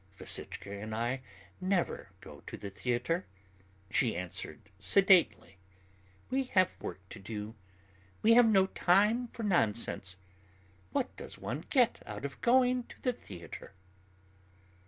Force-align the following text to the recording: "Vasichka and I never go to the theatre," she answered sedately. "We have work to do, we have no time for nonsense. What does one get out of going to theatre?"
"Vasichka 0.17 0.71
and 0.71 0.95
I 0.95 1.21
never 1.61 2.09
go 2.21 2.41
to 2.47 2.57
the 2.57 2.71
theatre," 2.71 3.27
she 3.91 4.17
answered 4.17 4.71
sedately. 4.79 5.57
"We 6.31 6.45
have 6.45 6.71
work 6.79 7.07
to 7.09 7.19
do, 7.19 7.53
we 8.23 8.33
have 8.33 8.47
no 8.47 8.65
time 8.65 9.27
for 9.27 9.43
nonsense. 9.43 10.15
What 10.91 11.15
does 11.17 11.37
one 11.37 11.65
get 11.69 12.01
out 12.07 12.25
of 12.25 12.41
going 12.41 12.85
to 13.03 13.13
theatre?" 13.13 13.75